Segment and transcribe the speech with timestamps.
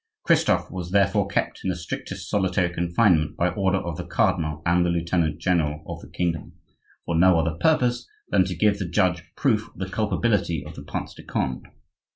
[0.23, 4.83] Christophe was therefore kept in the strictest solitary confinement by order of the cardinal and
[4.83, 6.53] the lieutenant general of the kingdom,
[7.05, 10.81] for no other purpose than to give the judges proof of the culpability of the
[10.81, 11.67] Prince de Conde.